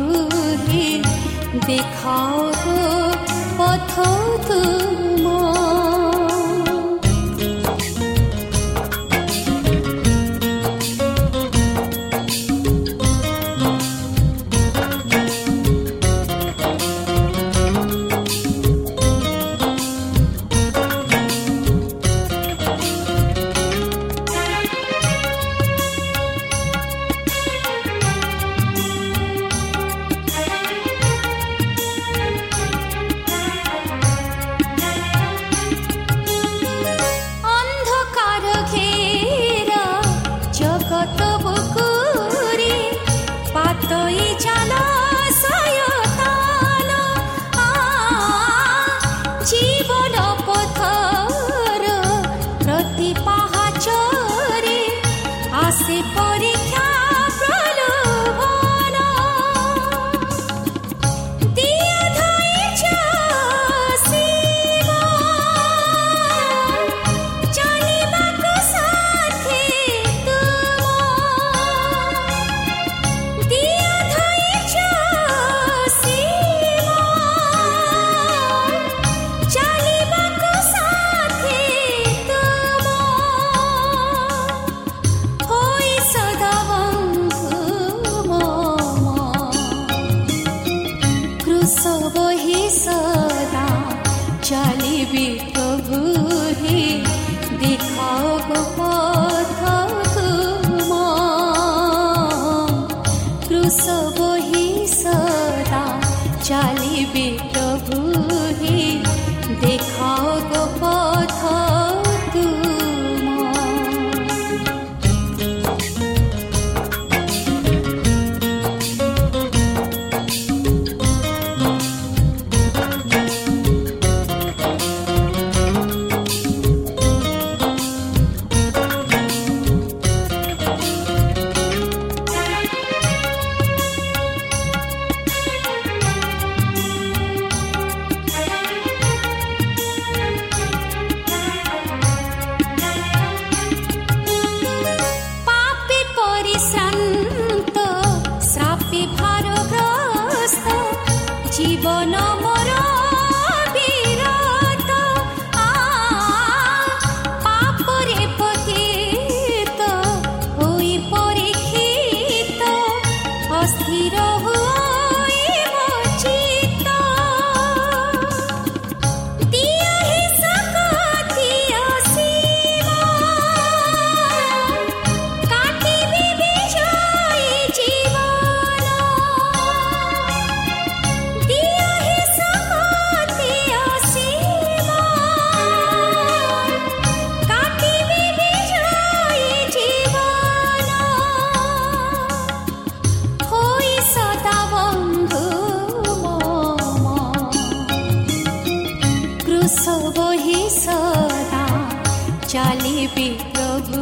[202.54, 204.00] ଚାଲିବି ପ୍ରଭୁ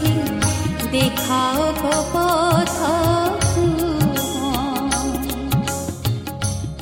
[0.00, 0.12] ହେ
[0.92, 3.64] ଦେଖାଅ ଗୋ ପଥକୁ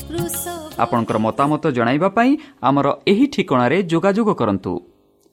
[0.00, 2.32] କ୍ରୁଶ ଆପଣଙ୍କର ମତାମତ ଜଣାଇବା ପାଇଁ
[2.62, 4.72] ଆମର ଏହି ଠିକଣାରେ ଯୋଗାଯୋଗ କରନ୍ତୁ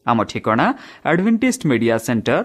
[0.05, 0.67] ଆମ ଠିକଣା
[1.09, 2.39] Adventist media centre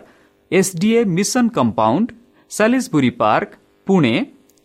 [0.50, 2.08] S D A mission compound
[2.50, 3.50] Salisbury park
[3.86, 4.14] Pune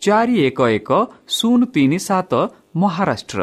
[0.02, 0.90] ଚାରି ଏକ ଏକ
[1.36, 2.32] ଶୂନ ତିନି ସାତ
[2.80, 3.42] ମହାରାଷ୍ଟ୍ର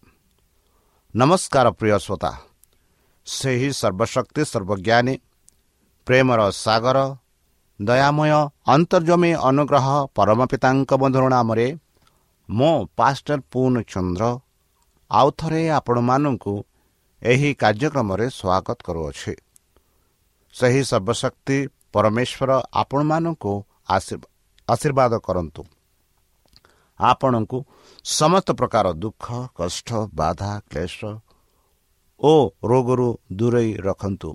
[1.15, 2.31] ନମସ୍କାର ପ୍ରିୟ ଶ୍ରୋତା
[3.27, 5.15] ସେହି ସର୍ବଶକ୍ତି ସର୍ବଜ୍ଞାନୀ
[6.07, 6.99] ପ୍ରେମର ସାଗର
[7.79, 8.31] ଦୟାମୟ
[8.75, 11.67] ଅନ୍ତର୍ଜମୀ ଅନୁଗ୍ରହ ପରମ ପିତାଙ୍କ ମଧୁର ନାମରେ
[12.49, 14.23] ମୁଁ ପାଷ୍ଟର ପୁନ ଚନ୍ଦ୍ର
[15.11, 16.53] ଆଉ ଥରେ ଆପଣମାନଙ୍କୁ
[17.21, 19.33] ଏହି କାର୍ଯ୍ୟକ୍ରମରେ ସ୍ୱାଗତ କରୁଅଛି
[20.55, 21.57] ସେହି ସର୍ବଶକ୍ତି
[21.93, 23.53] ପରମେଶ୍ୱର ଆପଣମାନଙ୍କୁ
[23.89, 24.31] ଆଶୀର୍ବା-
[24.67, 25.61] ଆଶୀର୍ବାଦ କରନ୍ତୁ
[27.09, 27.57] ଆପଣଙ୍କୁ
[28.05, 29.25] ସମସ୍ତ ପ୍ରକାର ଦୁଃଖ
[29.57, 29.89] କଷ୍ଟ
[30.19, 30.97] ବାଧା କ୍ଲେଶ
[32.19, 32.33] ଓ
[32.69, 34.29] ରୋଗରୁ ଦୂରେଇ ରଖନ୍ତୁ।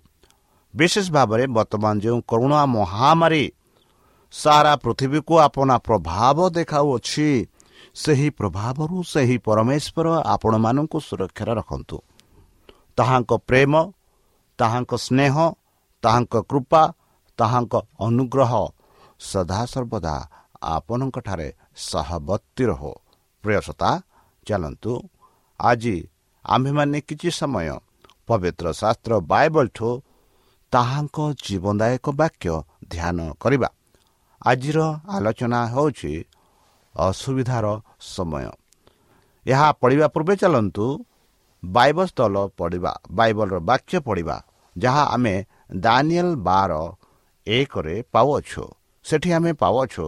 [0.74, 3.44] ବିଶେଷ ଭାବରେ ବର୍ତ୍ତମାନ ଯେଉଁ କରୁଣା ମହାମାରୀ
[4.34, 7.28] ସାରା ପୃଥିବୀକୁ ଆପଣା ପ୍ରଭାବ ଦେଖାଉଅଛି
[8.02, 11.96] ସେହି ପ୍ରଭାବରୁ ସେହି ପରମେଶ୍ୱର ଆପଣମାନଙ୍କୁ ସୁରକ୍ଷାରେ ରଖନ୍ତୁ।
[12.98, 13.72] ତାହାଙ୍କ ପ୍ରେମ
[14.58, 15.34] ତାହାଙ୍କ ସ୍ନେହ
[16.02, 16.82] ତାହାଙ୍କ କୃପା
[17.38, 17.74] ତାହାଙ୍କ
[18.06, 18.52] ଅନୁଗ୍ରହ
[19.20, 20.14] ସଦାସର୍ବଦା
[20.74, 22.92] ଆପଣଙ୍କଠାରେ ସହବର୍ତ୍ତୀ ରହୁ
[23.44, 23.90] ପ୍ରିୟସତା
[24.46, 24.92] ଚାଲନ୍ତୁ।
[25.60, 25.96] ଆଜି
[26.44, 27.68] ଆମ୍ଭେମାନେ କିଛି ସମୟ
[28.26, 29.88] ପବିତ୍ର ଶାସ୍ତ୍ର ବାଇବଲଠୁ
[30.72, 32.46] ତାହାଙ୍କ ଜୀବନଦାୟକ ବାକ୍ୟ
[32.92, 33.68] ଧ୍ୟାନ କରିବା।
[34.46, 34.78] ଆଜିର
[35.14, 36.12] ଆଲୋଚନା ହେଉଛି
[36.94, 37.66] ଅସୁବିଧାର
[38.14, 38.46] ସମୟ।
[39.46, 40.86] ଏହା ପଢ଼ିବା ପୂର୍ବେ ଚାଲନ୍ତୁ।
[41.62, 44.36] ବାଇବଲ ସ୍ଥଳ ପଢ଼ିବା ବାଇବଲର ବାକ୍ୟ ପଢ଼ିବା
[44.76, 45.34] ଯାହା ଆମେ
[45.76, 46.72] ଦାନିଏଲ ବାର
[47.46, 48.64] ଏକରେ ପାଉଅଛୁ।
[49.04, 50.06] ସେଠି ଆମେ ପାଉଅଛୁ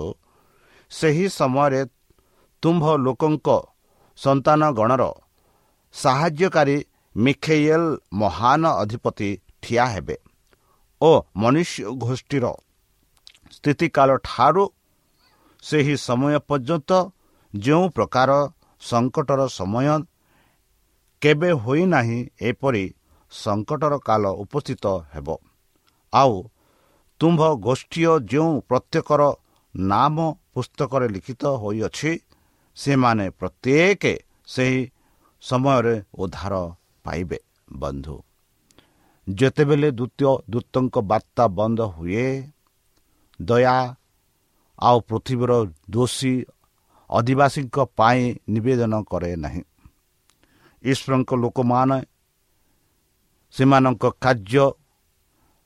[0.90, 1.80] ସେହି ସମୟରେ
[2.62, 3.48] ତୁମ୍ଭ ଲୋକଙ୍କ
[4.18, 5.04] ସନ୍ତାନ ଗଣର
[5.94, 6.76] ସାହାଯ୍ୟକାରୀ
[7.16, 7.82] ମିଖେୟଲ
[8.12, 9.30] ମହାନ ଅଧିପତି
[9.62, 10.16] ଠିଆ ହେବେ
[11.00, 12.46] ଓ ମନୁଷ୍ୟ ଗୋଷ୍ଠୀର
[13.52, 14.64] ସ୍ଥିତିକାଳ ଠାରୁ
[15.62, 16.90] ସେହି ସମୟ ପର୍ଯ୍ୟନ୍ତ
[17.54, 18.30] ଯେଉଁ ପ୍ରକାର
[18.82, 19.88] ସଙ୍କଟର ସମୟ
[21.22, 22.84] କେବେ ହୋଇନାହିଁ ଏପରି
[23.32, 25.28] ସଙ୍କଟର କାଳ ଉପସ୍ଥିତ ହେବ।
[26.12, 26.34] ଆଉ
[27.20, 29.22] ତୁମ୍ଭ ଗୋଷ୍ଠୀୟ ଯେଉଁ ପ୍ରତ୍ୟେକର
[29.74, 30.16] ନାମ
[30.58, 32.12] ପୁସ୍ତକରେ ଲିଖିତ ହୋଇଅଛି
[32.76, 34.02] ସେମାନେ ପ୍ରତ୍ୟେକ
[34.46, 34.80] ସେହି
[35.42, 36.54] ସମୟରେ ଉଦ୍ଧାର
[37.04, 37.38] ପାଇବେ
[37.72, 38.16] ବନ୍ଧୁ।
[39.28, 42.28] ଯେତେବେଳେ ଦ୍ୱିତୀୟ ଦୂତଙ୍କ ବାର୍ତ୍ତା ବନ୍ଦ ହୁଏ
[43.40, 43.78] ଦୟା
[44.78, 45.52] ଆଉ ପୃଥିବୀର
[45.90, 46.34] ଦୋଷୀ
[47.10, 49.62] ଅଧିବାସୀଙ୍କ ପାଇଁ ନିବେଦନ କରେ ନାହିଁ।
[50.84, 51.98] ଈଶ୍ୱରଙ୍କ ଲୋକମାନେ
[53.54, 54.66] ସେମାନଙ୍କ କାର୍ଯ୍ୟ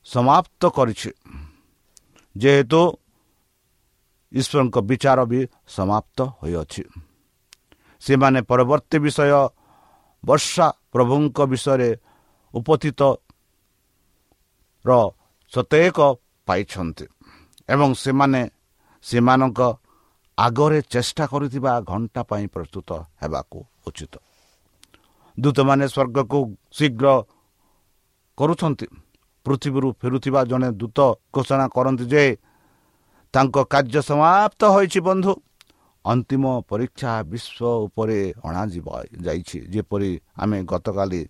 [0.07, 1.11] ସମାପ୍ତ କରିଛି।
[2.37, 2.83] ଯେହେତୁ
[4.33, 5.41] ଈଶ୍ୱରଙ୍କ ବିଚାର ବି
[5.77, 6.83] ସମାପ୍ତ ହୋଇଅଛି।
[8.03, 9.33] ସେମାନେ ପରବର୍ତ୍ତୀ ବିଷୟ
[10.25, 11.91] ବର୍ଷା ପ୍ରଭୁଙ୍କ ବିଷୟରେ
[12.55, 13.01] ଉପସ୍ଥିତ
[14.85, 14.91] ର
[15.53, 15.99] ସତେକ
[16.49, 17.07] ପାଇଛନ୍ତି
[17.69, 18.41] ଏବଂ ସେମାନେ
[19.05, 19.61] ସେମାନଙ୍କ
[20.39, 22.91] ଆଗରେ ଚେଷ୍ଟା କରୁଥିବା ଘଣ୍ଟା ପାଇଁ ପ୍ରସ୍ତୁତ
[23.23, 23.59] ହେବାକୁ
[23.89, 24.15] ଉଚିତ।
[25.39, 26.39] ଦୂତମାନେ ସ୍ୱର୍ଗକୁ
[26.77, 27.07] ଶୀଘ୍ର
[28.39, 28.87] କରୁଛନ୍ତି।
[29.47, 30.99] ପୃଥିବୀରୁ ଫେରୁଥିବା ଜଣେ ଦୂତ
[31.35, 32.25] ଘୋଷଣା କରନ୍ତି ଯେ
[33.35, 35.33] ତାଙ୍କ କାର୍ଯ୍ୟ ସମାପ୍ତ ହୋଇଛି ବନ୍ଧୁ।
[36.05, 38.87] ଅନ୍ତିମ ପରୀକ୍ଷା ବିଶ୍ୱ ଉପରେ ଅଣାଯିବ
[39.25, 40.11] ଯାଇଛି। ଯେପରି
[40.43, 41.21] ଆମେ ଗତକାଲି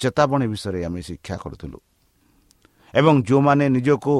[0.00, 1.78] ଚେତାବନୀ ବିଷୟରେ ଆମେ ଶିକ୍ଷା କରୁଥିଲୁ।
[2.94, 4.14] ଏବଂ ଯେଉଁମାନେ ନିଜକୁ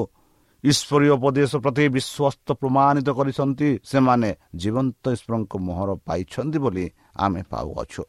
[0.63, 8.03] ଈଶ୍ୱରୀୟ ଉପଦେଶ ପ୍ରତି ବିଶ୍ୱସ୍ତ ପ୍ରମାଣିତ କରିଛନ୍ତି ସେମାନେ ଜୀବନ୍ତ ଈଶ୍ୱରଙ୍କ ମୋହର ପାଇଛନ୍ତି ବୋଲି ଆମେ ପାଉଅଛୁ।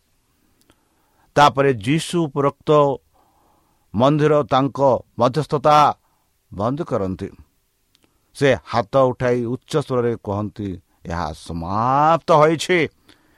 [1.36, 2.70] ତାପରେ ଯୀଶୁ ଉପରୋକ୍ତ
[3.94, 4.78] ମନ୍ଦିର ତାଙ୍କ
[5.18, 5.76] ମଧ୍ୟସ୍ଥତା
[6.54, 7.28] ବନ୍ଦ କରନ୍ତି।
[8.36, 10.68] ସେ ହାତ ଉଠାଇ ଉଚ୍ଚ ସ୍ୱରରେ କହନ୍ତି
[11.04, 12.78] ଏହା ସମାପ୍ତ ହୋଇଛି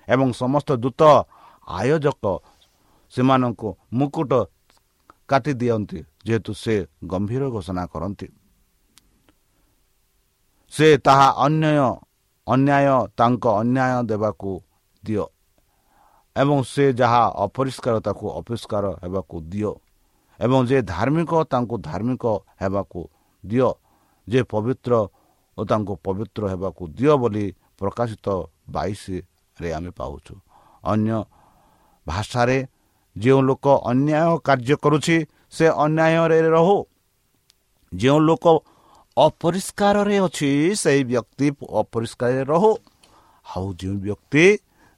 [0.08, 1.02] ଏବଂ ସମସ୍ତ ଦୂତ
[1.78, 2.24] ଆୟୋଜକ
[3.12, 3.68] ସେମାନଙ୍କୁ
[3.98, 4.32] ମୁକୁଟ
[5.30, 6.74] କାଟି ଦିଅନ୍ତି ଯେହେତୁ ସେ
[7.10, 8.28] ଗମ୍ଭୀର ଘୋଷଣା କରନ୍ତି।
[10.72, 11.86] ସେ ତାହା ଅନ୍ୟାୟ
[12.46, 14.50] ଅନ୍ୟାୟ ତାଙ୍କ ଅନ୍ୟାୟ ଦେବାକୁ
[15.02, 15.24] ଦିଅ
[16.36, 19.72] ଏବଂ ସେ ଯାହା ଅପରିଷ୍କାର ତାକୁ ଅପରିଷ୍କାର ହେବାକୁ ଦିଅ
[20.40, 22.24] ଏବଂ ଯେ ଧାର୍ମିକ ତାଙ୍କୁ ଧାର୍ମିକ
[22.60, 23.00] ହେବାକୁ
[23.44, 23.68] ଦିଅ
[24.28, 24.92] ଯେ ପବିତ୍ର
[25.58, 27.46] ଓ ତାଙ୍କୁ ପବିତ୍ର ହେବାକୁ ଦିଅ ବୋଲି
[27.78, 28.26] ପ୍ରକାଶିତ
[28.74, 30.34] ବାଇଶରେ ଆମେ ପାଉଛୁ।
[30.84, 31.18] ଅନ୍ୟ
[32.06, 32.58] ଭାଷାରେ
[33.16, 35.16] ଯେଉଁ ଲୋକ ଅନ୍ୟାୟ କାର୍ଯ୍ୟ କରୁଛି
[35.50, 36.78] ସେ ଅନ୍ୟାୟରେ ରହୁ।
[37.92, 38.44] ଯେଉଁ ଲୋକ
[39.16, 41.46] ଅପରିଷ୍କାରରେ ଅଛି ସେହି ବ୍ୟକ୍ତି
[41.80, 42.72] ଅପରିଷ୍କାରରେ ରହୁ।
[43.46, 44.44] ଆଉ ଯେଉଁ ବ୍ୟକ୍ତି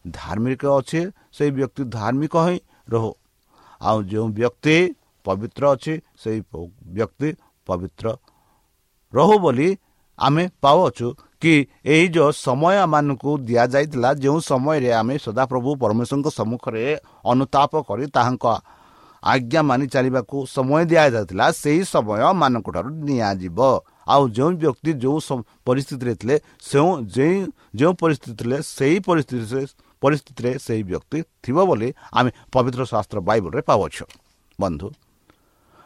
[0.05, 1.01] ଧାର୍ମିକ ଅଛି
[1.37, 2.59] ସେହି ବ୍ୟକ୍ତି ଧାର୍ମିକ ହିଁ
[2.93, 3.11] ରହୁ।
[3.81, 4.77] ଆଉ ଯେଉଁ ବ୍ୟକ୍ତି
[5.27, 6.41] ପବିତ୍ର ଅଛି ସେହି
[6.97, 7.29] ବ୍ୟକ୍ତି
[7.67, 8.07] ପବିତ୍ର
[9.17, 9.69] ରହୁ ବୋଲି
[10.19, 11.07] ଆମେ ପାଉଅଛୁ
[11.43, 11.55] କି
[11.95, 16.85] ଏହି ଯେଉଁ ସମୟ ଆମମାନଙ୍କୁ ଦିଆଯାଇଥିଲା ଯେଉଁ ସମୟରେ ଆମେ ସଦାପ୍ରଭୁ ପରମେଶ୍ୱରଙ୍କ ସମ୍ମୁଖରେ
[17.33, 18.45] ଅନୁତାପ କରି ତାହାଙ୍କ
[19.23, 23.59] ଆଜ୍ଞା ମାନି ଚାଲିବାକୁ ସମୟ ଦିଆଯାଇଥିଲା ସେହି ସମୟ ମାନଙ୍କ ଠାରୁ ନିଆଯିବ।
[24.05, 25.19] ଆଉ ଯେଉଁ ବ୍ୟକ୍ତି ଯେଉଁ
[25.67, 26.37] ପରିସ୍ଥିତିରେ ଥିଲେ
[26.69, 27.37] ସେଉଁ ଯେଉଁ
[27.79, 29.63] ଯେଉଁ ପରିସ୍ଥିତି ଥିଲେ ସେହି ପରିସ୍ଥିତିରେ
[30.03, 34.05] ପରିସ୍ଥିତିରେ ସେହି ବ୍ୟକ୍ତି ଥିବ ବୋଲି ଆମେ ପବିତ୍ର ଶାସ୍ତ୍ର ବାଇବଲରେ ପାଉଅଛୁ।
[34.59, 34.87] ବନ୍ଧୁ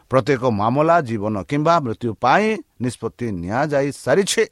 [0.09, 2.45] ପ୍ରତ୍ୟେକ ମାମଲା ଜୀବନ କିମ୍ବା ମୃତ୍ୟୁ ପାଇଁ
[2.81, 4.43] ନିଷ୍ପତ୍ତି ନିଆଯାଇ ସାରିଛି।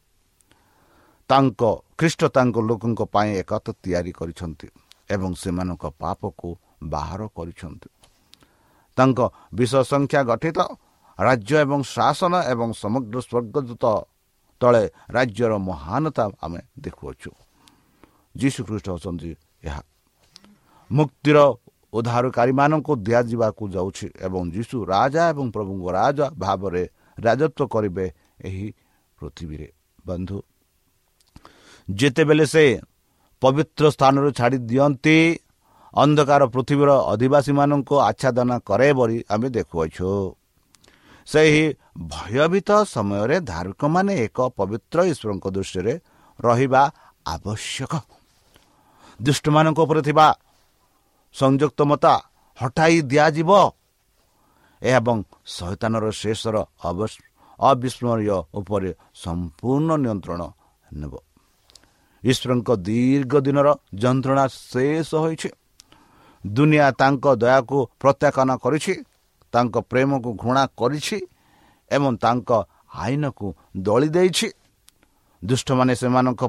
[1.29, 1.61] ତାଙ୍କ
[1.97, 4.67] ଖ୍ରୀଷ୍ଟ ତାଙ୍କ ଲୋକଙ୍କ ପାଇଁ ଏକତ୍ର ତିଆରି କରିଛନ୍ତି
[5.09, 6.49] ଏବଂ ସେମାନଙ୍କ ପାପକୁ
[6.83, 7.89] ବାହାର କରିଛନ୍ତି।
[8.97, 9.19] ତାଙ୍କ
[9.53, 10.59] ବିଶ୍ୱ ସଂଖ୍ୟା ଗଠିତ
[11.19, 13.85] ରାଜ୍ୟ ଏବଂ ଶାସନ ଏବଂ ସମଗ୍ର ସ୍ୱର୍ଗଦୂତ
[14.61, 17.31] ତଳେ ରାଜ୍ୟର ମହାନତା ଆମେ ଦେଖୁଅଛୁ।
[18.37, 19.31] ଯୀଶୁ ଖ୍ରୀଷ୍ଟ ଅଛନ୍ତି
[19.63, 19.81] ଏହା।
[20.91, 21.37] ମୁକ୍ତିର
[21.93, 26.83] ଉଦ୍ଧାରକାରୀମାନଙ୍କୁ ଦିଆଯିବାକୁ ଯାଉଛି ଏବଂ ଯୀଶୁ ରାଜା ଏବଂ ପ୍ରଭୁଙ୍କ ରାଜା ଭାବରେ
[27.17, 28.05] ରାଜତ୍ୱ କରିବେ
[28.47, 28.67] ଏହି
[29.17, 29.67] ପୃଥିବୀରେ।
[30.07, 30.37] ବନ୍ଧୁ
[31.87, 32.65] ଯେତେବେଳେ ସେ
[33.41, 35.17] ପବିତ୍ର ସ୍ଥାନରୁ ଛାଡ଼ି ଦିଅନ୍ତି
[35.93, 40.09] ଅନ୍ଧକାର ପୃଥିବୀର ଅଧିବାସୀମାନଙ୍କୁ ଆଚ୍ଛାଦନ କରେ ବୋଲି ଆମେ ଦେଖୁଅଛୁ।
[41.27, 41.65] ସେହି
[42.11, 45.93] ଭୟଭୀତ ସମୟରେ ଧାର୍ମିକମାନେ ଏକ ପବିତ୍ର ଈଶ୍ୱରଙ୍କ ଦୃଷ୍ଟିରେ
[46.39, 46.83] ରହିବା
[47.25, 47.93] ଆବଶ୍ୟକ।
[49.19, 50.25] ଦୁଷ୍ଟମାନଙ୍କ ଉପରେ ଥିବା
[51.39, 52.13] ସଂଯୁକ୍ତମତା
[52.57, 53.51] ହଟାଇ ଦିଆଯିବ।
[54.81, 55.17] ଏବଂ
[55.55, 56.55] ଶୈତାନର ଶେଷର
[57.59, 58.91] ଅବିସ୍ମରଣୀୟ ଉପରେ
[59.23, 60.41] ସମ୍ପୂର୍ଣ୍ଣ ନିୟନ୍ତ୍ରଣ
[60.91, 61.13] ନେବ।
[62.23, 63.67] ଈଶ୍ୱରଙ୍କ ଦୀର୍ଘ ଦିନର
[64.01, 65.49] ଯନ୍ତ୍ରଣା ଶେଷ ହୋଇଛି।
[66.43, 68.93] ଦୁନିଆ ତାଙ୍କ ଦୟାକୁ ପ୍ରତ୍ୟାଖ୍ୟାନ କରିଛି
[69.53, 71.17] ତାଙ୍କ ପ୍ରେମକୁ ଘୃଣା କରିଛି
[71.91, 72.49] ଏବଂ ତାଙ୍କ
[73.03, 74.47] ଆଇନକୁ ଦଳି ଦେଇଛି।
[75.41, 76.41] ଦୁଷ୍ଟମାନେ ସେମାନଙ୍କ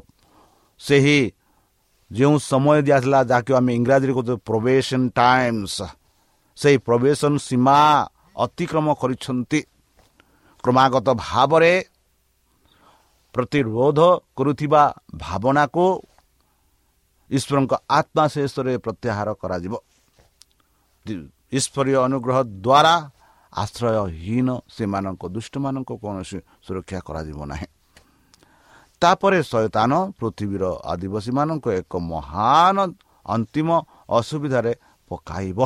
[0.81, 1.19] ସେହି
[2.11, 5.77] ଯେଉଁ ସମୟ ଦିଆଥିଲା ଯାହାକି ଆମେ ଇଂରାଜୀରେ କହୁଛୁ ପ୍ରବେସନ ଟାଇମ୍ସ
[6.59, 7.79] ସେହି ପ୍ରବେସନ ସୀମା
[8.37, 9.61] ଅତିକ୍ରମ କରିଛନ୍ତି।
[10.65, 11.73] କ୍ରମାଗତ ଭାବରେ
[13.35, 13.99] ପ୍ରତିରୋଧ
[14.37, 14.83] କରୁଥିବା
[15.25, 15.85] ଭାବନାକୁ
[17.31, 19.75] ଈଶ୍ୱରଙ୍କ ଆତ୍ମା ଶେଷରେ ପ୍ରତ୍ୟାହାର କରାଯିବ।
[21.59, 22.95] ଈଶ୍ୱରୀୟ ଅନୁଗ୍ରହ ଦ୍ୱାରା
[23.53, 27.67] ଆଶ୍ରୟହୀନ ସେମାନଙ୍କ ଦୁଷ୍ଟମାନଙ୍କୁ କୌଣସି ସୁରକ୍ଷା କରାଯିବ ନାହିଁ।
[29.03, 32.77] ତାପରେ ଶୟତାନ ପୃଥିବୀର ଆଦିବାସୀମାନଙ୍କ ଏକ ମହାନ
[33.27, 33.69] ଅନ୍ତିମ
[34.19, 34.73] ଅସୁବିଧାରେ
[35.11, 35.59] ପକାଇବ।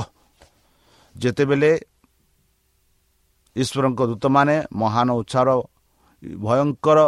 [1.16, 1.72] ଯେତେବେଳେ
[3.56, 5.50] ଈଶ୍ୱରଙ୍କ ଦୂତମାନେ ମହାନ ଉତ୍ସାହର
[6.44, 6.98] ଭୟଙ୍କର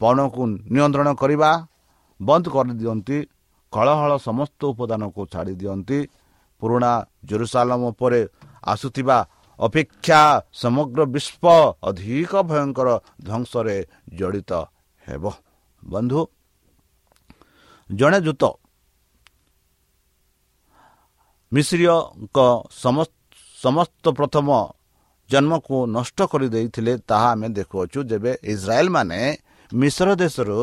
[0.00, 0.42] ପଣକୁ
[0.74, 1.50] ନିୟନ୍ତ୍ରଣ କରିବା
[2.20, 3.16] ବନ୍ଦ କରିଦିଅନ୍ତି
[3.72, 5.98] କଳହଳ ସମସ୍ତ ଉପାଦାନକୁ ଛାଡ଼ି ଦିଅନ୍ତି
[6.62, 6.92] ପୁରୁଣା
[7.28, 8.20] ଜେରୁସାଲମ ଉପରେ
[8.72, 9.18] ଆସୁଥିବା
[9.58, 10.20] ଅପେକ୍ଷା
[10.62, 12.88] ସମଗ୍ର ବିଶ୍ୱ ଅଧିକ ଭୟଙ୍କର
[13.26, 13.76] ଧ୍ୱଂସରେ
[14.18, 14.52] ଜଡ଼ିତ
[15.02, 15.24] ହେବ।
[15.92, 16.20] ବନ୍ଧୁ
[17.90, 18.42] ଜଣେ ଦୂତ
[21.52, 22.38] ମିଶ୍ରୀୟଙ୍କ
[23.58, 24.48] ସମସ୍ତ ପ୍ରଥମ
[25.30, 29.20] ଜନ୍ମକୁ ନଷ୍ଟ କରିଦେଇଥିଲେ ତାହା ଆମେ ଦେଖୁଅଛୁ। ଯେବେ ଇସ୍ରାଏଲ ମାନେ
[29.72, 30.58] ମିଶ୍ର ଦେଶରୁ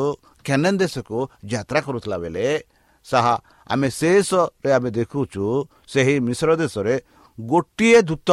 [0.45, 1.17] କେନେନ୍ ଦେଶକୁ
[1.51, 2.45] ଯାତ୍ରା କରୁଥିଲା ବେଳେ
[3.05, 3.33] ତାହା
[3.71, 5.43] ଆମେ ଶେଷରେ ଆମେ ଦେଖୁଛୁ
[5.91, 6.93] ସେହି ମିଶ୍ର ଦେଶରେ
[7.39, 8.29] ଗୋଟିଏ ଦୂତ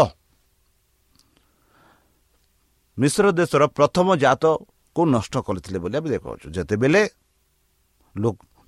[2.98, 4.06] ମିଶ୍ର ଦେଶର ପ୍ରଥମ
[4.98, 7.02] ଜାତକୁ ନଷ୍ଟ କରିଥିଲେ ବୋଲି ଆମେ ଦେଖାଉଛୁ। ଯେତେବେଳେ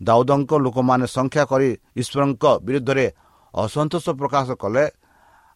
[0.01, 1.69] ଦାଉଦଙ୍କ ଲୋକମାନେ ସଂଖ୍ୟା କରି
[2.01, 3.07] ଈଶ୍ୱରଙ୍କ ବିରୁଦ୍ଧରେ
[3.55, 4.85] ଅସନ୍ତୋଷ ପ୍ରକାଶ କଲେ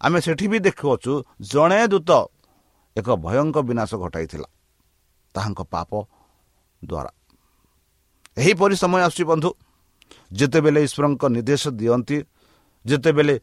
[0.00, 1.12] ଆମେ ସେଠି ବି ଦେଖୁଅଛୁ
[1.52, 2.10] ଜଣେ ଦୂତ
[2.96, 4.48] ଏକ ଭୟଙ୍କ ବିନାଶ ଘଟାଇଥିଲା
[5.34, 5.90] ତାହାଙ୍କ ପାପ
[6.82, 7.10] ଦ୍ୱାରା
[8.36, 9.50] ଏହିପରି ସମୟ ଆସୁଛି ବନ୍ଧୁ।
[10.38, 12.16] ଯେତେବେଳେ ଈଶ୍ୱରଙ୍କ ନିର୍ଦ୍ଦେଶ ଦିଅନ୍ତି
[12.84, 13.34] ଯେତେବେଳେ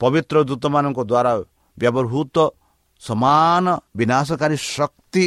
[0.00, 1.32] ପବିତ୍ର ଦୂତମାନଙ୍କ ଦ୍ୱାରା
[1.78, 2.36] ବ୍ୟବହୃତ
[3.02, 3.64] ସମାନ
[3.98, 5.24] ବିନାଶକାରୀ ଶକ୍ତି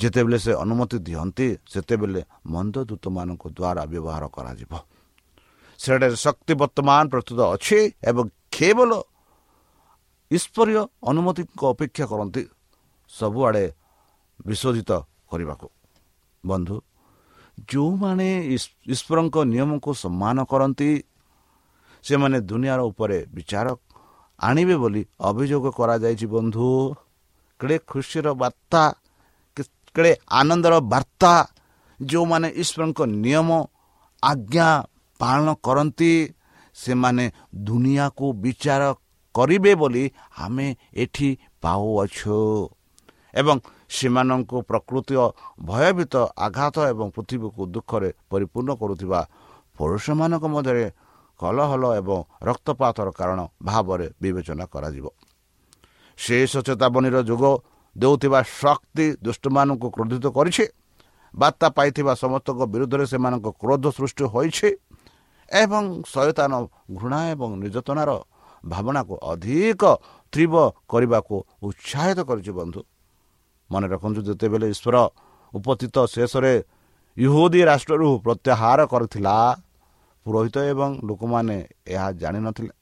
[0.00, 2.20] ଯେତେବେଳେ ସେ ଅନୁମତି ଦିଅନ୍ତି ସେତେବେଳେ
[2.52, 4.72] ମନ୍ଦ ଦୂତମାନଙ୍କ ଦ୍ୱାରା ବ୍ୟବହାର କରାଯିବ।
[5.80, 7.78] ସେଠାରେ ଶକ୍ତି ବର୍ତ୍ତମାନ ପ୍ରସ୍ତୁତ ଅଛି
[8.10, 8.24] ଏବଂ
[8.56, 8.90] କେବଳ
[10.30, 12.42] ଈଶ୍ୱରୀୟ ଅନୁମତିଙ୍କ ଅପେକ୍ଷା କରନ୍ତି
[13.12, 13.64] ସବୁଆଡ଼େ
[14.46, 14.90] ବିଶୋଧିତ
[15.30, 15.66] କରିବାକୁ।
[16.44, 16.76] ବନ୍ଧୁ
[17.70, 18.28] ଯେଉଁମାନେ
[18.92, 20.90] ଈଶ୍ୱରଙ୍କ ନିୟମକୁ ସମ୍ମାନ କରନ୍ତି
[22.04, 23.66] ସେମାନେ ଦୁନିଆର ଉପରେ ବିଚାର
[24.38, 26.66] ଆଣିବେ ବୋଲି ଅଭିଯୋଗ କରାଯାଇଛି ବନ୍ଧୁ।
[27.60, 28.82] କେଡ଼େ ଖୁସିର ବାର୍ତ୍ତା
[29.94, 31.32] କେଡ଼େ ଆନନ୍ଦର ବାର୍ତ୍ତା
[32.00, 33.48] ଯେଉଁମାନେ ଈଶ୍ୱରଙ୍କ ନିୟମ
[34.22, 34.68] ଆଜ୍ଞା
[35.20, 36.12] ପାଳନ କରନ୍ତି
[36.76, 37.24] ସେମାନେ
[37.66, 38.82] ଦୁନିଆକୁ ବିଚାର
[39.34, 40.04] କରିବେ ବୋଲି
[40.36, 41.28] ଆମେ ଏଠି
[41.62, 42.38] ପାଉଅଛୁ
[43.34, 43.56] ଏବଂ
[43.90, 45.14] ସେମାନଙ୍କୁ ପ୍ରକୃତି
[45.68, 49.20] ଭୟଭୀତ ଆଘାତ ଏବଂ ପୃଥିବୀକୁ ଦୁଃଖରେ ପରିପୂର୍ଣ୍ଣ କରୁଥିବା
[49.76, 50.84] ପୁରୁଷମାନଙ୍କ ମଧ୍ୟରେ
[51.40, 55.06] କଲହଲ ଏବଂ ରକ୍ତପାତର କାରଣ ଭାବରେ ବିବେଚନା କରାଯିବ
[56.18, 57.44] ଶେଷ ଚେତାବନୀର ଯୁଗ
[57.98, 60.64] ଦେଉଥିବା ଶକ୍ତି ଦୁଷ୍ଟମାନଙ୍କୁ କ୍ରୋଧିତ କରିଛି।
[61.34, 64.68] ବାର୍ତ୍ତା ପାଇଥିବା ସମସ୍ତଙ୍କ ବିରୁଦ୍ଧରେ ସେମାନଙ୍କ କ୍ରୋଧ ସୃଷ୍ଟି ହୋଇଛି
[65.50, 66.52] ଏବଂ ସଚେତନ
[66.98, 68.10] ଘୃଣା ଏବଂ ନିର୍ଯାତନାର
[68.64, 69.82] ଭାବନାକୁ ଅଧିକ
[70.32, 70.58] ତୀବ୍ର
[70.90, 72.80] କରିବାକୁ ଉତ୍ସାହିତ କରିଛି ବନ୍ଧୁ।
[73.70, 74.96] ମନେ ରଖନ୍ତୁ ଯେତେବେଳେ ଈଶ୍ୱର
[75.52, 76.54] ଉପସ୍ଥିତ ଶେଷରେ
[77.16, 79.36] ଇହୁଦୀ ରାଷ୍ଟ୍ରରୁ ପ୍ରତ୍ୟାହାର କରିଥିଲା
[80.26, 82.72] ପୁରୋହିତ ଏବଂ ଲୋକମାନେ ଏହା ଜାଣିନଥିଲେ।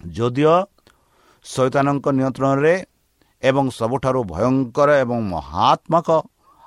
[0.00, 0.54] ଯଦିଓ
[1.44, 2.74] ଶୈତାନଙ୍କ ନିୟନ୍ତ୍ରଣରେ
[3.42, 6.08] ଏବଂ ସବୁଠାରୁ ଭୟଙ୍କର ଏବଂ ମହାତ୍ମକ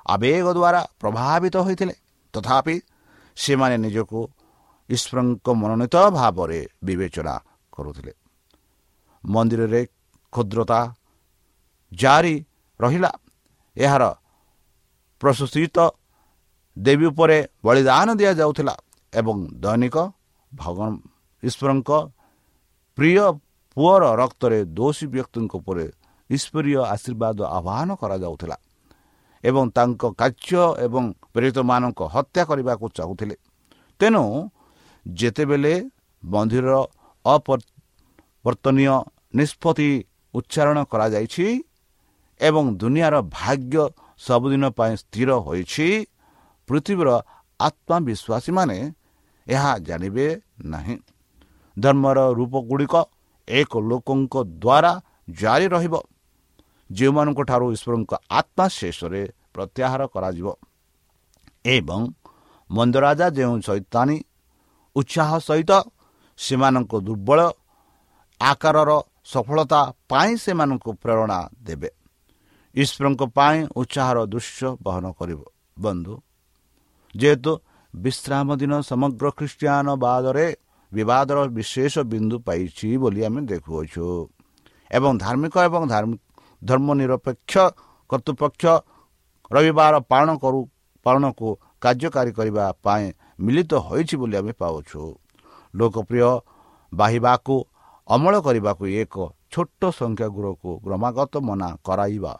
[0.06, 1.94] ଆବେଗ ଦ୍ୱାରା ପ୍ରଭାବିତ ହୋଇଥିଲେ।
[2.34, 2.76] ତଥାପି
[3.36, 4.20] ସେମାନେ ନିଜକୁ
[4.88, 7.34] ଈଶ୍ୱରଙ୍କ ମନୋନୀତ ଭାବରେ ବିବେଚନା
[7.72, 8.12] କରୁଥିଲେ।
[9.24, 9.80] ମନ୍ଦିରରେ
[10.32, 10.80] କ୍ଷୁଦ୍ରତା
[11.92, 12.34] ଜାରି
[12.80, 13.10] ରହିଲା।
[13.76, 14.04] ଏହାର
[15.20, 15.78] ପ୍ରଶୁଷିତ
[16.76, 18.74] ଦେବୀ ଉପରେ ବଳିଦାନ ଦିଆଯାଉଥିଲା
[19.12, 19.96] ଏବଂ ଦୈନିକ
[20.52, 20.92] ଭଗବାନ
[21.42, 21.90] ଈଶ୍ୱରଙ୍କ
[22.98, 23.18] ପ୍ରିୟ
[23.76, 25.86] ପୁଅର ରକ୍ତରେ ଦୋଷୀ ବ୍ୟକ୍ତିଙ୍କ ଉପରେ
[26.30, 28.56] ଈଶ୍ୱରୀୟ ଆଶୀର୍ବାଦ ଆହ୍ୱାନ କରାଯାଉଥିଲା
[29.44, 31.04] ଏବଂ ତାଙ୍କ କାର୍ଯ୍ୟ ଏବଂ
[31.34, 33.36] ପ୍ରେରିତମାନଙ୍କ ହତ୍ୟା କରିବାକୁ ଚାହୁଁଥିଲେ।
[34.00, 34.24] ତେଣୁ
[35.06, 35.74] ଯେତେବେଳେ
[36.22, 36.74] ମନ୍ଦିରର
[37.24, 38.96] ଅପରିବର୍ତ୍ତନୀୟ
[39.38, 39.90] ନିଷ୍ପତ୍ତି
[40.34, 41.46] ଉଚ୍ଚାରଣ କରାଯାଇଛି
[42.40, 43.76] ଏବଂ ଦୁନିଆର ଭାଗ୍ୟ
[44.18, 45.86] ସବୁଦିନ ପାଇଁ ସ୍ଥିର ହୋଇଛି
[46.68, 47.08] ପୃଥିବୀର
[47.60, 48.78] ଆତ୍ମବିଶ୍ୱାସୀମାନେ
[49.46, 50.26] ଏହା ଜାଣିବେ
[50.64, 50.96] ନାହିଁ।
[51.76, 52.94] ଧର୍ମର ରୂପ ଗୁଡ଼ିକ
[53.48, 54.92] ଏକ ଲୋକଙ୍କ ଦ୍ୱାରା
[55.40, 55.94] ଜାରି ରହିବ।
[56.96, 59.22] ଯେଉଁମାନଙ୍କ ଠାରୁ ଈଶ୍ୱରଙ୍କ ଆତ୍ମା ଶେଷରେ
[59.54, 60.48] ପ୍ରତ୍ୟାହାର କରାଯିବ
[61.66, 62.00] ଏବଂ
[62.70, 64.16] ମନ୍ଦରାଜା ଯେଉଁ ଚୈତାନୀ
[64.96, 65.72] ଉତ୍ସାହ ସହିତ
[66.38, 67.40] ସେମାନଙ୍କ ଦୁର୍ବଳ
[68.40, 68.90] ଆକାରର
[69.24, 71.90] ସଫଳତା ପାଇଁ ସେମାନଙ୍କୁ ପ୍ରେରଣା ଦେବେ
[72.74, 75.40] ଈଶ୍ୱରଙ୍କ ପାଇଁ ଉତ୍ସାହର ଦୃଶ୍ୟ ବହନ କରିବ
[75.78, 76.14] ବନ୍ଧୁ
[77.14, 77.52] ଯେହେତୁ
[77.94, 80.46] ବିଶ୍ରାମ ଦିନ ସମଗ୍ର ଖ୍ରୀଷ୍ଟିଆନ ବାଦରେ
[80.92, 84.06] ବିବାଦର ବିଶେଷ ବିନ୍ଦୁ ପାଇଛି ବୋଲି ଆମେ ଦେଖୁଅଛୁ
[84.90, 86.10] ଏବଂ ଧାର୍ମିକ ଏବଂ ଧର୍ମ
[86.98, 87.52] ନିରପେକ୍ଷ
[88.10, 88.64] କର୍ତ୍ତୃପକ୍ଷ
[89.50, 90.60] ରବିବାର ପାଳନ କରୁ
[91.06, 91.48] ପାଳନକୁ
[91.82, 93.04] କାର୍ଯ୍ୟକାରୀ କରିବା ପାଇଁ
[93.44, 95.00] ମିଳିତ ହୋଇଛି ବୋଲି ଆମେ ପାଉଛୁ।
[95.74, 96.30] ଲୋକପ୍ରିୟ
[96.92, 97.54] ବାହିବାକୁ
[98.08, 99.14] ଅମଳ କରିବାକୁ ଏକ
[99.52, 102.34] ଛୋଟ ସଂଖ୍ୟା ଗୃହକୁ କ୍ରମାଗତ ମନା କରାଇବା।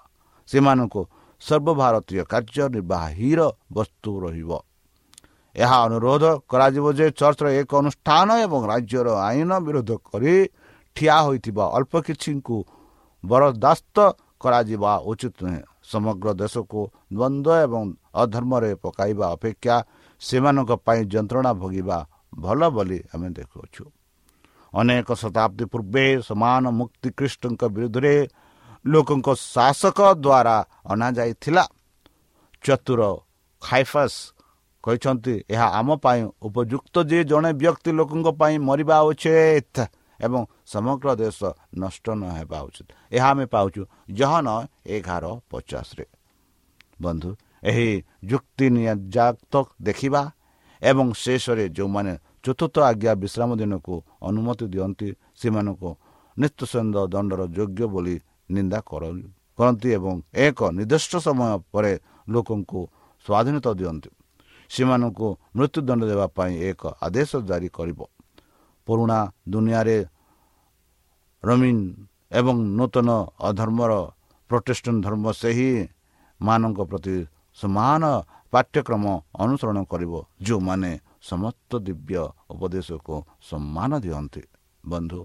[0.48, 1.00] ସେମାନଙ୍କୁ
[1.42, 3.40] ସର୍ବଭାରତୀୟ କାର୍ଯ୍ୟନିର୍ବାହୀର
[3.72, 4.50] ବସ୍ତୁ ରହିବ।
[5.56, 10.34] ଏହା ଅନୁରୋଧ କରାଯିବ ଯେ ଚର୍ଚ୍ଚର ଏକ ଅନୁଷ୍ଠାନ ଏବଂ ରାଜ୍ୟର ଆଇନ ବିରୋଧ କରି
[10.96, 12.56] ଠିଆ ହୋଇଥିବା ଅଳ୍ପ କିଛିଙ୍କୁ
[13.24, 13.96] ବରଦାସ୍ତ
[14.42, 16.80] କରାଯିବା ଉଚିତ ନୁହେଁ। ସମଗ୍ର ଦେଶକୁ
[17.16, 17.84] ଦ୍ୱନ୍ଦ୍ୱ ଏବଂ
[18.22, 19.76] ଅଧର୍ମରେ ପକାଇବା ଅପେକ୍ଷା
[20.22, 21.98] ସେମାନଙ୍କ ପାଇଁ ଯନ୍ତ୍ରଣା ଭୋଗିବା
[22.34, 23.84] ଭଲ ବୋଲି ଆମେ ଦେଖୁଅଛୁ।
[24.72, 28.14] ଅନେକ ଶତାବ୍ଦୀ ପୂର୍ବେ ସମାନ ମୁକ୍ତି ଖ୍ରୀଷ୍ଟଙ୍କ ବିରୁଦ୍ଧରେ
[28.84, 30.56] ଲୋକଙ୍କ ଶାସକ ଦ୍ୱାରା
[30.92, 31.64] ଅଣାଯାଇଥିଲା।
[32.64, 33.00] ଚତୁର
[33.62, 34.18] ଖାଇଫସ୍
[34.84, 39.76] କହିଛନ୍ତି ଏହା ଆମ ପାଇଁ ଉପଯୁକ୍ତ ଯେ ଜଣେ ବ୍ୟକ୍ତି ଲୋକଙ୍କ ପାଇଁ ମରିବା ଉଚିତ।
[40.20, 41.38] ଏବଂ ସମଗ୍ର ଦେଶ
[41.78, 44.48] ନଷ୍ଟ ନ ହେବା ଉଚିତ। ଏହା ଆମେ ପାଉଛୁ ଜହନ
[44.86, 46.06] ଏଗାର ପଚାଶରେ।
[47.02, 47.30] ବନ୍ଧୁ
[47.64, 47.88] ଏହି
[48.30, 50.22] ଯୁକ୍ତି ନିଜାତ ଦେଖିବା
[50.82, 52.12] ଏବଂ ଶେଷରେ ଯେଉଁମାନେ
[52.44, 53.94] ଚତୁର୍ଥ ଆଜ୍ଞା ବିଶ୍ରାମ ଦିନକୁ
[54.28, 55.08] ଅନୁମତି ଦିଅନ୍ତି
[55.40, 55.90] ସେମାନଙ୍କୁ
[56.36, 58.16] ନିଶ୍ଚିତ ଦଣ୍ଡର ଯୋଗ୍ୟ ବୋଲି
[58.50, 61.92] ନିନ୍ଦା କରନ୍ତି ଏବଂ ଏକ ନିର୍ଦ୍ଦିଷ୍ଟ ସମୟ ପରେ
[62.28, 62.80] ଲୋକଙ୍କୁ
[63.26, 64.10] ସ୍ୱାଧୀନତା ଦିଅନ୍ତି।
[64.70, 68.00] ସେମାନଙ୍କୁ ମୃତ୍ୟୁଦଣ୍ଡ ଦେବା ପାଇଁ ଏକ ଆଦେଶ ଜାରି କରିବ।
[68.86, 69.18] ପୁରୁଣା
[69.52, 69.98] ଦୁନିଆରେ
[71.42, 71.82] ରମିନ୍
[72.38, 73.08] ଏବଂ ନୂତନ
[73.48, 73.92] ଅଧର୍ମର
[74.50, 75.70] ପ୍ରୋଟେଷ୍ଟାଣ୍ଟ ଧର୍ମ ସେହି
[76.40, 77.16] ମାନଙ୍କ ପ୍ରତି
[77.58, 78.02] ସମାନ
[78.52, 79.04] ପାଠ୍ୟକ୍ରମ
[79.42, 80.12] ଅନୁସରଣ କରିବ
[80.46, 80.90] ଯେଉଁମାନେ
[81.30, 83.14] ସମସ୍ତ ଦିବ୍ୟ ଉପଦେଶକୁ
[83.48, 84.42] ସମ୍ମାନ ଦିଅନ୍ତି।
[84.84, 85.20] ବନ୍ଧୁ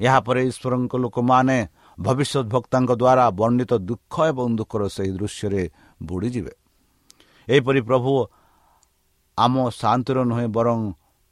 [0.00, 1.58] ଏହାପରେ ଈଶ୍ୱରଙ୍କ ଲୋକମାନେ
[1.98, 5.62] ଭବିଷ୍ୟତ ଭକ୍ତାଙ୍କ ଦ୍ୱାରା ବର୍ଣ୍ଣିତ ଦୁଃଖ ଏବଂ ଦୁଃଖର ସେହି ଦୃଶ୍ୟରେ
[6.02, 6.52] ବୁଡ଼ିଯିବେ।
[7.48, 8.12] ଏହିପରି ପ୍ରଭୁ
[9.38, 10.78] ଆମ ଶାନ୍ତିର ନୁହେଁ ବରଂ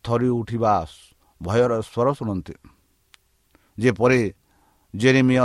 [0.05, 0.75] ଥରି ଉଠିବା
[1.41, 2.55] ଭୟର ସ୍ୱର ଶୁଣନ୍ତି।
[3.79, 4.23] ଯେପରି
[4.95, 5.45] ଜେରିମିୟ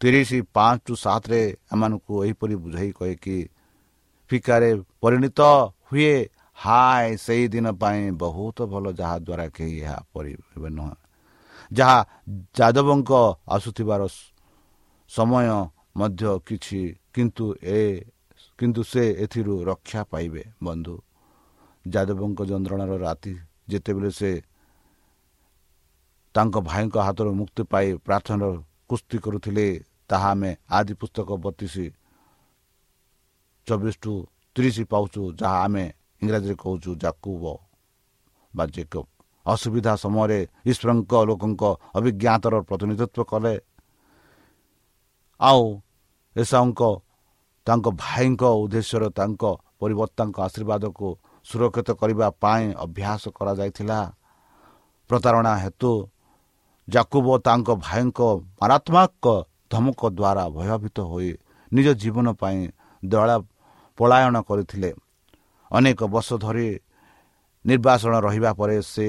[0.00, 1.40] ତିରିଶ ପାଞ୍ଚ ଟୁ ସାତରେ
[1.72, 3.36] ଏମାନଙ୍କୁ ଏହିପରି ବୁଝାଇ କହେ କି
[4.30, 4.70] ଫିକାରେ
[5.02, 5.40] ପରିଣତ
[5.88, 6.14] ହୁଏ
[6.58, 10.96] ହାଏ ସେହି ଦିନ ପାଇଁ ବହୁତ ଭଲ ଯାହାଦ୍ୱାରା କେହି ଏହା ପରିବେ ନୁହେଁ।
[11.72, 11.98] ଯାହା
[12.58, 13.10] ଯାଦବଙ୍କ
[13.48, 14.02] ଆସୁଥିବାର
[15.10, 15.46] ସମୟ
[15.98, 16.80] ମଧ୍ୟ କିଛି
[17.14, 17.44] କିନ୍ତୁ
[17.76, 17.80] ଏ
[18.58, 20.94] କିନ୍ତୁ ସେ ଏଥିରୁ ରକ୍ଷା ପାଇବେ। ବନ୍ଧୁ
[21.86, 23.34] ଯାଦବଙ୍କ ଯନ୍ତ୍ରଣାର ରାତି
[23.68, 24.30] ଯେତେବେଳେ ସେ
[26.34, 28.52] ତାଙ୍କ ଭାଇଙ୍କ ହାତରୁ ମୁକ୍ତି ପାଇ ପ୍ରାର୍ଥନାର
[28.88, 29.66] କୁସ୍ତି କରୁଥିଲେ
[30.10, 31.74] ତାହା ଆମେ ଆଦି ପୁସ୍ତକ ବତିଶ
[33.66, 34.12] ଚବିଶ ଟୁ
[34.56, 35.84] ତିରିଶ ପାଉଛୁ ଯାହା ଆମେ
[36.22, 37.44] ଇଂରାଜୀରେ କହୁଛୁ ଜାକୁବ
[38.54, 39.04] ବା ଜେକବ।
[39.46, 40.38] ଅସୁବିଧା ସମୟରେ
[40.70, 41.62] ଈଶ୍ୱରଙ୍କ ଲୋକଙ୍କ
[41.98, 43.54] ଅଭିଜ୍ଞାତର ପ୍ରତିନିଧିତ୍ୱ କଲେ।
[45.40, 45.62] ଆଉ
[46.36, 46.82] ଏସାଉଙ୍କ
[47.66, 49.42] ତାଙ୍କ ଭାଇଙ୍କ ଉଦ୍ଦେଶ୍ୟରେ ତାଙ୍କ
[49.80, 51.08] ପରିବର୍ତ୍ତନଙ୍କ ଆଶୀର୍ବାଦକୁ
[51.46, 54.00] ସୁରକ୍ଷିତ କରିବା ପାଇଁ ଅଭ୍ୟାସ କରାଯାଇଥିଲା।
[55.10, 55.92] ପ୍ରତାରଣା ହେତୁ
[56.88, 58.18] ଜାକୁବ ତାଙ୍କ ଭାଇଙ୍କ
[58.60, 59.24] ମାରାତ୍ମକ
[59.72, 61.30] ଧମକ ଦ୍ୱାରା ଭୟଭୀତ ହୋଇ
[61.72, 62.58] ନିଜ ଜୀବନ ପାଇଁ
[63.02, 63.36] ଦଳା
[63.98, 64.90] ପଳାୟନ କରିଥିଲେ।
[65.70, 66.68] ଅନେକ ବର୍ଷ ଧରି
[67.64, 69.06] ନିର୍ବାସନ ରହିବା ପରେ ସେ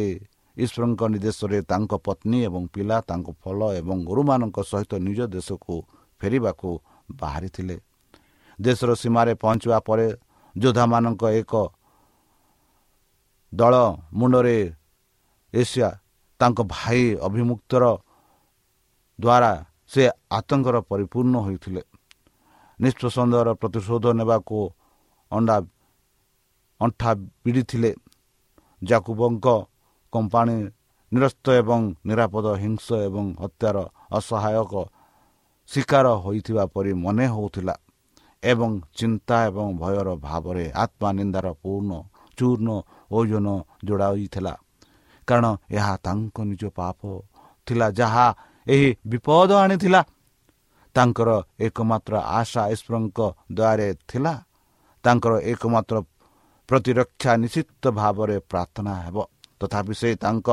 [0.57, 5.73] ଈଶ୍ୱରଙ୍କ ନିର୍ଦ୍ଦେଶରେ ତାଙ୍କ ପତ୍ନୀ ଏବଂ ପିଲା ତାଙ୍କ ଫଲ ଏବଂ ଗୁରୁମାନଙ୍କ ସହିତ ନିଜ ଦେଶକୁ
[6.21, 6.69] ଫେରିବାକୁ
[7.19, 7.75] ବାହାରିଥିଲେ।
[8.59, 10.07] ଦେଶର ସୀମାରେ ପହଞ୍ଚିବା ପରେ
[10.55, 11.53] ଯୋଦ୍ଧାମାନଙ୍କ ଏକ
[13.53, 13.73] ଦଳ
[14.13, 14.57] ମୁଣ୍ଡରେ
[15.53, 15.89] ଏସିଆ
[16.39, 17.83] ତାଙ୍କ ଭାଇ ଅଭିମୁକ୍ତର
[19.19, 19.51] ଦ୍ୱାରା
[19.91, 20.03] ସେ
[20.37, 21.81] ଆତଙ୍କର ପରିପୂର୍ଣ୍ଣ ହୋଇଥିଲେ।
[22.79, 24.57] ନିଷ୍ପସନ୍ଦର ପ୍ରତିଶୋଧ ନେବାକୁ
[25.31, 25.57] ଅଣ୍ଡା
[26.81, 27.11] ଅଣ୍ଠା
[27.43, 27.91] ବିଡ଼ିଥିଲେ
[28.81, 29.47] ଜାକୁବଙ୍କ
[30.13, 30.57] କମ୍ପାନୀ
[31.11, 33.77] ନିରସ୍ତ ଏବଂ ନିରାପଦ ହିଂସ ଏବଂ ହତ୍ୟାର
[34.17, 34.73] ଅସହାୟକ
[35.69, 37.75] ଶିକାର ହୋଇଥିବା ପରି ମନେ ହେଉଥିଲା
[38.43, 41.91] ଏବଂ ଚିନ୍ତା ଏବଂ ଭୟର ଭାବରେ ଆତ୍ମା ନିନ୍ଦାର ପୂର୍ଣ୍ଣ
[42.37, 42.69] ଚୂର୍ଣ୍ଣ
[43.11, 43.47] ଓଜନ
[43.85, 44.53] ଯୋଡ଼ାଇଥିଲା।
[45.27, 46.99] କାରଣ ଏହା ତାଙ୍କ ନିଜ ପାପ
[47.67, 48.27] ଥିଲା ଯାହା
[48.67, 50.01] ଏହି ବିପଦ ଆଣିଥିଲା।
[50.95, 53.19] ତାଙ୍କର ଏକମାତ୍ର ଆଶା ଈଶ୍ୱରଙ୍କ
[53.57, 54.33] ଦ୍ୱାରେ ଥିଲା।
[55.03, 55.95] ତାଙ୍କର ଏକମାତ୍ର
[56.69, 59.17] ପ୍ରତିରକ୍ଷା ନିଶ୍ଚିତ ଭାବରେ ପ୍ରାର୍ଥନା ହେବ।
[59.59, 60.47] ତଥାପି ସେ ତାଙ୍କ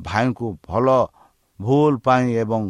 [0.00, 0.86] ଭାଇଙ୍କୁ ଭଲ
[1.60, 2.62] ଭୁଲ ପାଇଁ ଏବଂ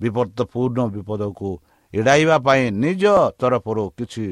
[0.00, 1.48] ବିପଦପୂର୍ଣ୍ଣ ବିପଦକୁ
[1.92, 3.04] ଏଡ଼ାଇବା ପାଇଁ ନିଜ
[3.40, 4.26] ତରଫରୁ କିଛି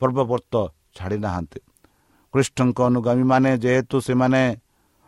[0.00, 0.54] ପର୍ବବର୍ତ୍ତ
[0.96, 1.60] ଛାଡ଼ି ନାହାନ୍ତି
[2.34, 4.42] କୃଷ୍ଣଙ୍କ ଅନୁଗାମୀମାନେ ଯେହେତୁ ସେମାନେ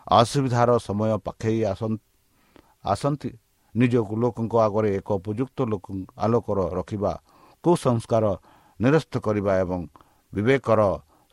[0.06, 1.58] ଅସୁବିଧାର ସମୟ ପାଖେଇ
[2.92, 3.30] ଆସନ୍ତି
[3.74, 5.86] ନିଜକୁ ଲୋକଙ୍କ ଆଗରେ ଏକ ଉପଯୁକ୍ତ ଲୋକ
[6.24, 7.12] ଆଲୋକର ରଖିବା
[7.64, 8.24] କୁସଂସ୍କାର
[8.80, 9.80] ନିରସ୍ତ କରିବା ଏବଂ
[10.32, 10.80] ବିବେକର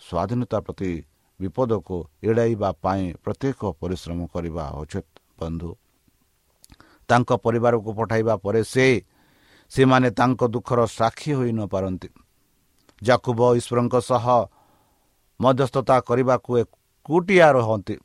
[0.01, 0.91] ସ୍ୱାଧୀନତା ପ୍ରତି
[1.39, 1.97] ବିପଦକୁ
[2.29, 5.07] ଏଡ଼ାଇବା ପାଇଁ ପ୍ରତ୍ୟେକ ପରିଶ୍ରମ କରିବା ଉଚିତ
[5.39, 5.71] ବନ୍ଧୁ।
[7.09, 8.87] ତାଙ୍କ ପରିବାରକୁ ପଠାଇବା ପରେ ସେ
[9.71, 12.09] ସେମାନେ ତାଙ୍କ ଦୁଃଖର ସାକ୍ଷୀ ହୋଇ ନପାରନ୍ତି
[13.01, 14.25] ଜାକୁବ ଈଶ୍ୱରଙ୍କ ସହ
[15.43, 17.95] ମଧ୍ୟସ୍ଥତା କରିବାକୁ ଏକୁଟିଆ ରହନ୍ତି।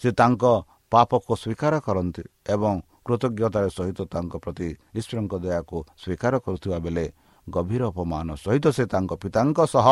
[0.00, 0.44] ସେ ତାଙ୍କ
[0.92, 2.22] ପାପକୁ ସ୍ୱୀକାର କରନ୍ତି
[2.54, 2.74] ଏବଂ
[3.06, 7.04] କୃତଜ୍ଞତାର ସହିତ ତାଙ୍କ ପ୍ରତି ଈଶ୍ୱରଙ୍କ ଦୟାକୁ ସ୍ୱୀକାର କରୁଥିବା ବେଳେ
[7.46, 9.86] ଗଭୀର ଅପମାନ ସହିତ ସେ ତାଙ୍କ ପିତାଙ୍କ ସହ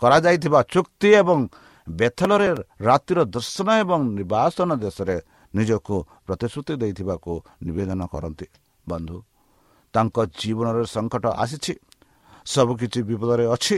[0.00, 1.38] କରାଯାଇଥିବା ଚୁକ୍ତି ଏବଂ
[1.86, 2.48] ବେଥଲରେ
[2.88, 5.16] ରାତିର ଦର୍ଶନ ଏବଂ ନିର୍ବାସନ ଦେଶରେ
[5.54, 7.32] ନିଜକୁ ପ୍ରତିଶ୍ରୁତି ଦେଇଥିବାକୁ
[7.66, 8.46] ନିବେଦନ କରନ୍ତି।
[8.86, 9.16] ବନ୍ଧୁ
[9.94, 11.74] ତାଙ୍କ ଜୀବନରେ ସଙ୍କଟ ଆସିଛି।
[12.46, 13.76] ସବୁକିଛି ବିପଦରେ ଅଛି।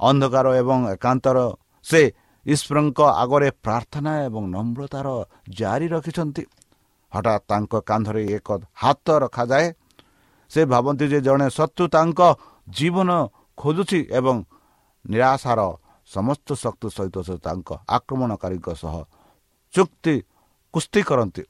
[0.00, 1.38] ଅନ୍ଧକାର ଏବଂ ଏକାନ୍ତର
[1.84, 2.00] ସେ
[2.46, 5.08] ଈଶ୍ୱରଙ୍କ ଆଗରେ ପ୍ରାର୍ଥନା ଏବଂ ନମ୍ରତାର
[5.50, 6.44] ଜାରି ରଖିଛନ୍ତି।
[7.12, 9.66] ହଠାତ୍ ତାଙ୍କ କାନ୍ଧରେ ଏକ ହାତ ରଖାଯାଏ।
[10.50, 12.20] ସେ ଭାବନ୍ତି ଯେ ଜଣେ ଶତ୍ରୁ ତାଙ୍କ
[12.68, 13.10] ଜୀବନ
[13.58, 14.36] ଖୋଜୁଛି ଏବଂ
[15.04, 15.60] ନିରାଶାର
[16.10, 18.94] ସମସ୍ତ ଶକ୍ତି ସହିତ ସେ ତାଙ୍କ ଆକ୍ରମଣକାରୀଙ୍କ ସହ
[19.74, 20.14] ଚୁକ୍ତି
[20.74, 21.42] କୁସ୍ତି କରନ୍ତି।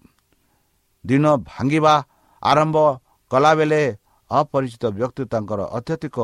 [1.05, 1.95] ଦିନ ଭାଙ୍ଗିବା
[2.43, 2.77] ଆରମ୍ଭ
[3.31, 3.83] କଲାବେଳେ
[4.31, 6.17] ଅପରିଚିତ ବ୍ୟକ୍ତି ତାଙ୍କର ଅତ୍ୟଧିକ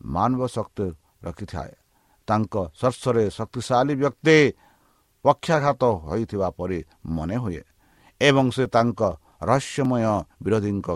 [0.00, 0.86] ମାନବ ଶକ୍ତି
[1.26, 1.72] ରଖିଥାଏ।
[2.30, 4.38] ତାଙ୍କ ଶସ୍ୟରେ ଶକ୍ତିଶାଳୀ ବ୍ୟକ୍ତି
[5.24, 6.78] ପକ୍ଷାଘାତ ହୋଇଥିବା ପରି
[7.16, 7.62] ମନେ ହୁଏ
[8.20, 9.00] ଏବଂ ସେ ତାଙ୍କ
[9.42, 10.04] ରହସ୍ୟମୟ
[10.44, 10.88] ବିରୋଧୀଙ୍କ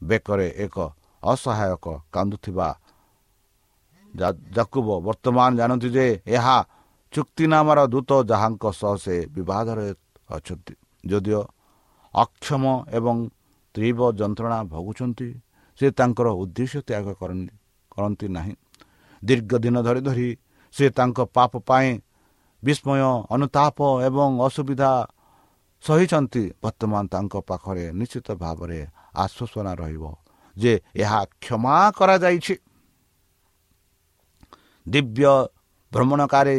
[0.00, 0.76] ବେକରେ ଏକ
[1.22, 2.68] ଅସହାୟକ କାନ୍ଦୁଥିବା
[4.56, 6.56] ଜାକୁବ ବର୍ତ୍ତମାନ ଜାଣନ୍ତି ଯେ ଏହା
[7.12, 9.86] ଚୁକ୍ତିନାମାର ଦୂତ ଯାହାଙ୍କ ସହ ସେ ବିବାଦରେ
[10.30, 11.40] ଅଛନ୍ତି। ଯଦିଓ
[12.14, 12.64] ଅକ୍ଷମ
[12.98, 13.16] ଏବଂ
[13.74, 15.28] ତୀବ୍ର ଯନ୍ତ୍ରଣା ଭୋଗୁଛନ୍ତି
[15.80, 17.06] ସେ ତାଙ୍କର ଉଦ୍ଦେଶ୍ୟ ତ୍ୟାଗ
[17.92, 18.54] କରନ୍ତି ନାହିଁ।
[19.22, 20.28] ଦୀର୍ଘ ଦିନ ଧରି ଧରି
[20.76, 21.88] ସେ ତାଙ୍କ ପାପ ପାଇଁ
[22.62, 23.00] ବିସ୍ମୟ
[23.34, 24.90] ଅନୁତାପ ଏବଂ ଅସୁବିଧା
[25.84, 28.80] ସହିଛନ୍ତି। ବର୍ତ୍ତମାନ ତାଙ୍କ ପାଖରେ ନିଶ୍ଚିତ ଭାବରେ
[29.22, 30.04] ଆଶ୍ୱାସନା ରହିବ
[30.56, 32.54] ଯେ ଏହା କ୍ଷମା କରାଯାଇଛି।
[34.86, 35.30] ଦିବ୍ୟ
[35.92, 36.58] ଭ୍ରମଣକାରୀ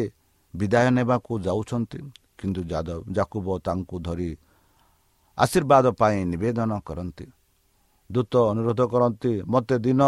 [0.53, 1.99] ବିଦାୟ ନେବାକୁ ଯାଉଛନ୍ତି
[2.39, 4.31] କିନ୍ତୁ ଯାଦବ ଜାକୁବ ତାଙ୍କୁ ଧରି
[5.37, 7.25] ଆଶୀର୍ବାଦ ପାଇଁ ନିବେଦନ କରନ୍ତି।
[8.09, 10.01] ଦୂତ ଅନୁରୋଧ କରନ୍ତି ମୋତେ ଦିନ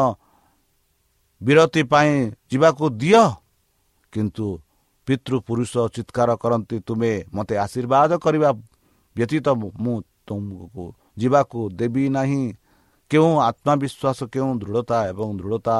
[1.41, 2.11] ବିରତି ପାଇଁ
[2.51, 3.23] ଯିବାକୁ ଦିଅ।
[4.13, 4.47] କିନ୍ତୁ
[5.07, 8.49] ପିତୃପୁରୁଷ ଚିତ୍କାର କରନ୍ତି ତୁମେ ମୋତେ ଆଶୀର୍ବାଦ କରିବା
[9.15, 9.47] ବ୍ୟତୀତ
[9.79, 9.95] ମୁଁ
[10.27, 10.83] ତୁମକୁ
[11.17, 12.43] ଯିବାକୁ ଦେବି ନାହିଁ
[13.11, 15.77] କେଉଁ ଆତ୍ମବିଶ୍ୱାସ କେଉଁ ଦୃଢ଼ତା ଏବଂ ଦୃଢ଼ତା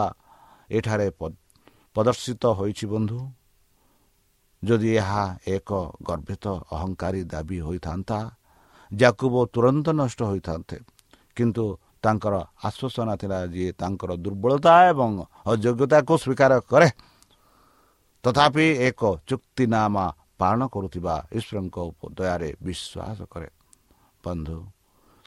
[0.69, 1.07] ଏଠାରେ
[1.95, 3.19] ପ୍ରଦର୍ଶିତ ହୋଇଛି ବନ୍ଧୁ
[4.63, 5.69] ଯଦି ଏହା ଏକ
[6.03, 8.17] ଗର୍ଭିତ ଅହଙ୍କାରୀ ଦାବି ହୋଇଥାନ୍ତା
[8.91, 10.77] ଯାକୁବ ତୁରନ୍ତ ନଷ୍ଟ ହୋଇଥାନ୍ତେ
[11.37, 11.65] କିନ୍ତୁ
[12.03, 12.35] ତାଙ୍କର
[12.67, 15.11] ଆଶ୍ୱାସନା ଥିଲା ଯିଏ ତାଙ୍କର ଦୁର୍ବଳତା ଏବଂ
[15.45, 16.87] ଅଯୋଗ୍ୟତାକୁ ସ୍ୱୀକାର କରେ
[18.23, 20.05] ତଥାପି ଏକ ଚୁକ୍ତିନାମା
[20.39, 21.77] ପାଳନ କରୁଥିବା ଈଶ୍ୱରଙ୍କ
[22.17, 23.49] ଦୟାରେ ବିଶ୍ୱାସ କରେ।
[24.23, 24.57] ବନ୍ଧୁ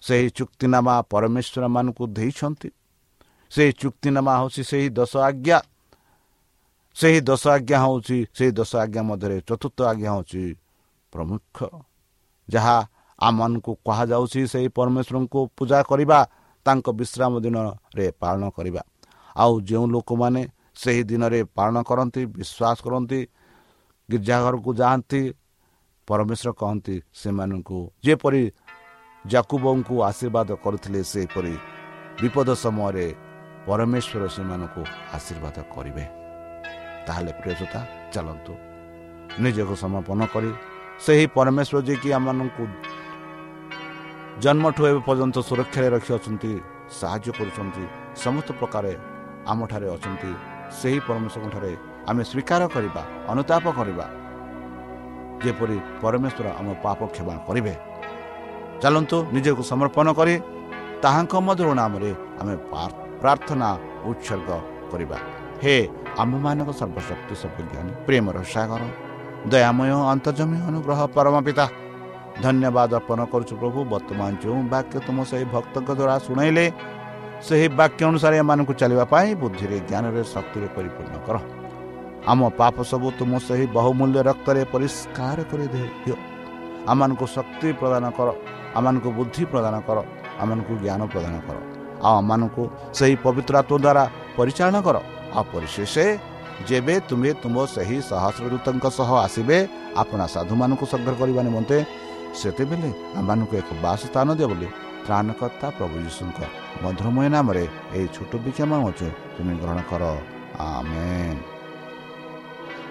[0.02, 2.68] ସେହି ଚୁକ୍ତିନାମା ପରମେଶ୍ୱରମାନଙ୍କୁ ଦେଇଛନ୍ତି।
[3.50, 5.58] ସେହି ଚୁକ୍ତିନାମା ହେଉଛି ସେହି ଦଶ ଆଜ୍ଞା।
[6.96, 10.42] ସେହି ଦଶ ଆଜ୍ଞା ହେଉଛି ସେହି ଦଶ ଆଜ୍ଞା ମଧ୍ୟରେ ଚତୁର୍ଥ ଆଜ୍ଞା ହେଉଛି
[11.12, 11.56] ପ୍ରମୁଖ।
[12.48, 12.76] ଯାହା
[13.18, 16.18] ଆମମାନଙ୍କୁ କୁହାଯାଉଛି ସେହି ପରମେଶ୍ୱରଙ୍କୁ ପୂଜା କରିବା
[16.66, 18.82] ତାଙ୍କ ବିଶ୍ରାମ ଦିନରେ ପାଳନ କରିବା।
[19.36, 20.42] ଆଉ ଯେଉଁ ଲୋକମାନେ
[20.82, 23.20] ସେହି ଦିନରେ ପାଳନ କରନ୍ତି ବିଶ୍ୱାସ କରନ୍ତି
[24.08, 25.22] ଗୀର୍ଜାଘରକୁ ଯାଆନ୍ତି
[26.08, 28.42] ପରମେଶ୍ୱର କହନ୍ତି ସେମାନଙ୍କୁ ଯେପରି
[29.24, 31.54] ଜାକୁବଙ୍କୁ ଆଶୀର୍ବାଦ କରୁଥିଲେ ସେପରି
[32.20, 33.06] ବିପଦ ସମୟରେ
[33.66, 34.82] ପରମେଶ୍ୱର ସେମାନଙ୍କୁ
[35.16, 36.04] ଆଶୀର୍ବାଦ କରିବେ।
[37.06, 37.80] ତାହେଲେ ପ୍ରିୟତା
[38.14, 38.52] ଚାଲନ୍ତୁ
[39.42, 40.50] ନିଜକୁ ସମର୍ପଣ କରି
[41.04, 42.64] ସେହି ପରମେଶ୍ୱର ଯିଏକି ଆମମାନଙ୍କୁ
[44.44, 46.52] ଜନ୍ମଠୁ ଏବେ ପର୍ଯ୍ୟନ୍ତ ସୁରକ୍ଷାରେ ରଖିଅଛନ୍ତି
[46.98, 47.84] ସାହାଯ୍ୟ କରୁଛନ୍ତି
[48.24, 48.84] ସମସ୍ତ ପ୍ରକାର
[49.52, 50.32] ଆମଠାରେ ଅଛନ୍ତି
[50.80, 51.72] ସେହି ପରମେଶ୍ୱରଙ୍କଠାରେ
[52.10, 54.06] ଆମେ ସ୍ୱୀକାର କରିବା ଅନୁତାପ କରିବା
[55.42, 57.74] ଯେପରି ପରମେଶ୍ୱର ଆମ ପାପ କ୍ଷମା କରିବେ।
[58.82, 60.34] ଚାଲନ୍ତୁ ନିଜକୁ ସମର୍ପଣ କରି
[61.02, 62.54] ତାହାଙ୍କ ମଧୁର ନାମରେ ଆମେ
[63.22, 63.68] ପ୍ରାର୍ଥନା
[64.10, 64.50] ଉତ୍ସର୍ଗ
[64.90, 65.18] କରିବା।
[65.62, 65.74] ହେ
[66.22, 68.82] ଆମମାନଙ୍କ ସର୍ବଶକ୍ତି ସର୍ବଜ୍ଞାନୀ ପ୍ରେମର ସାଗର
[69.52, 71.66] ଦୟାମୟ ଅନ୍ତର୍ଜମୀ ଅନୁଗ୍ରହ ପରମ ପିତା
[72.44, 76.64] ଧନ୍ୟବାଦ ଅର୍ପଣ କରୁଛୁ ପ୍ରଭୁ ବର୍ତ୍ତମାନ ଯେଉଁ ବାକ୍ୟ ତୁମ ସେହି ଭକ୍ତଙ୍କ ଦ୍ୱାରା ଶୁଣାଇଲେ
[77.46, 81.36] ସେହି ବାକ୍ୟ ଅନୁସାରେ ଏମାନଙ୍କୁ ଚାଲିବା ପାଇଁ ବୁଦ୍ଧିରେ ଜ୍ଞାନରେ ଶକ୍ତିରେ ପରିପୂର୍ଣ୍ଣ କର।
[82.30, 86.16] ଆମ ପାପ ସବୁ ତୁମ ସେହି ବହୁମୂଲ୍ୟ ରକ୍ତରେ ପରିଷ୍କାର କରି ଦିଅ।
[86.90, 88.28] ଆମମାନଙ୍କୁ ଶକ୍ତି ପ୍ରଦାନ କର
[88.78, 89.98] ଆମମାନଙ୍କୁ ବୁଦ୍ଧି ପ୍ରଦାନ କର
[90.42, 91.56] ଆମମାନଙ୍କୁ ଜ୍ଞାନ ପ୍ରଦାନ କର।
[92.06, 92.62] ଆଉ ଆମମାନଙ୍କୁ
[92.98, 94.04] ସେହି ପବିତ୍ରତ୍ୱ ଦ୍ୱାରା
[94.38, 94.96] ପରିଚାଳନା କର।
[95.36, 95.94] ଆଉ ପରିଶେଷ
[96.68, 99.58] ଯେବେ ତୁମେ ତୁମ ସେହି ସହସ୍ରଦୂତଙ୍କ ସହ ଆସିବେ
[100.02, 101.76] ଆପଣା ସାଧୁମାନଙ୍କୁ ସଂଗ୍ରହ କରିବା ନିମନ୍ତେ
[102.40, 104.68] ସେତେବେଳେ ଆମମାନଙ୍କୁ ଏକ ବାସ ସ୍ଥାନ ଦିଅ ବୋଲି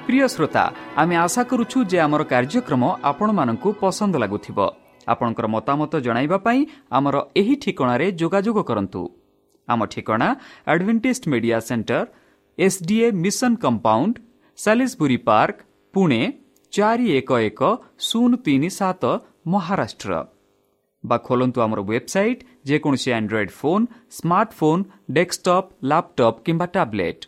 [0.05, 0.63] ପ୍ରିୟ ଶ୍ରୋତା
[1.01, 4.59] ଆମେ ଆଶା କରୁଛୁ ଯେ ଆମର କାର୍ଯ୍ୟକ୍ରମ ଆପଣମାନଙ୍କୁ ପସନ୍ଦ ଲାଗୁଥିବ।
[5.07, 6.59] ଆପଣଙ୍କର ମତାମତ ଜଣାଇବା ପାଇଁ
[6.97, 9.01] ଆମର ଏହି ଠିକଣାରେ ଯୋଗାଯୋଗ କରନ୍ତୁ।
[9.67, 10.27] ଆମ ଠିକଣା
[10.67, 12.05] Adventist media centre
[12.57, 14.15] S D A mission compound
[14.57, 15.57] Salisbury park
[15.93, 16.21] Pune
[16.73, 17.61] ଚାରି ଏକ ଏକ
[18.07, 19.03] ଶୂନ ତିନି ସାତ
[19.47, 20.11] ମହାରାଷ୍ଟ୍ର।
[21.03, 23.85] ବା ଖୋଲନ୍ତୁ ଆମର ୱେବସାଇଟ୍ ଯେକୌଣସି Android phone
[24.17, 24.83] smartphone
[25.17, 27.23] desktop laptop କିମ୍ବା ଟ୍ୟାବ୍ଲେଟ୍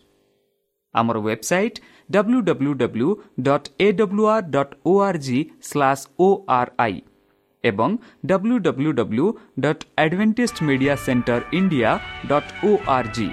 [0.95, 3.09] ଆମର website W W W
[3.47, 7.01] dot A W R dot O R G slash O R I
[7.63, 9.27] ଏବଂ W W W
[9.59, 11.91] dot Adventist media centre India
[12.29, 13.29] dot O R G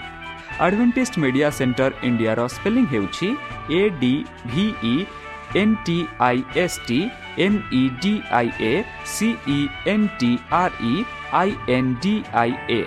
[0.61, 3.29] Adventist media centre ଇଣ୍ଡିଆର spelling ହେଉଛି
[3.73, 4.15] A D
[4.47, 4.95] V E
[5.57, 6.99] N T I S T
[7.45, 8.73] M E D I A
[9.15, 9.59] C E
[9.93, 10.95] N T R E
[11.41, 12.81] I N D I A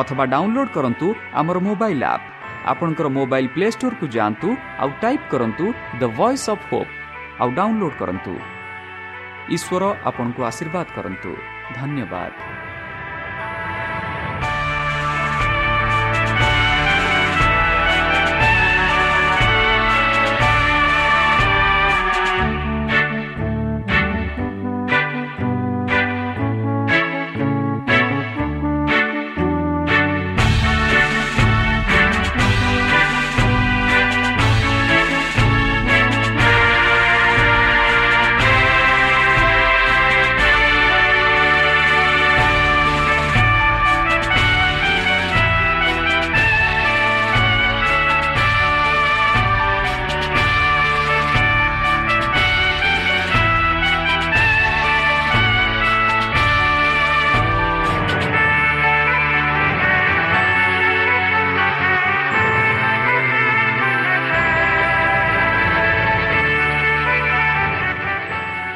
[0.00, 1.06] ଅଥବା download କରନ୍ତୁ
[1.40, 2.26] ଆମର mobile app
[2.72, 4.48] ଆପଣଙ୍କର mobile play ଷ୍ଟୋରକୁ ଯାଆନ୍ତୁ
[4.82, 5.64] ଆଉ type କରନ୍ତୁ
[6.00, 6.92] the voice of hope
[7.40, 8.32] ଆଉ download କରନ୍ତୁ
[9.54, 11.30] ଈଶ୍ୱର ଆପଣଙ୍କୁ ଆଶୀର୍ବାଦ କରନ୍ତୁ
[11.78, 12.32] ଧନ୍ୟବାଦ